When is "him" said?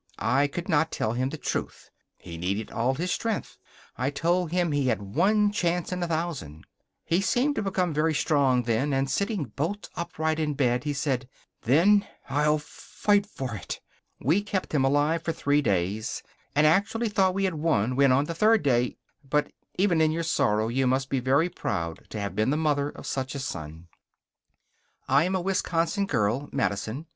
1.13-1.29, 4.51-4.71, 14.73-14.83